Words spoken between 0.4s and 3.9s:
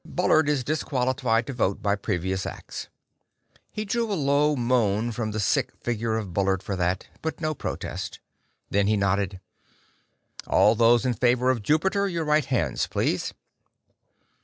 is disqualified to vote by previous acts." He